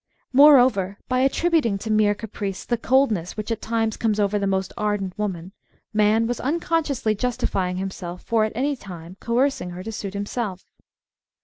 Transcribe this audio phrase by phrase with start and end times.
[0.33, 4.73] Moreover, by attributing to mere caprice the coldness which at times comes over the most
[4.75, 5.51] ardent woman,
[5.93, 10.65] man was unconsciously justifying himself for at any time coercing her to suit himself.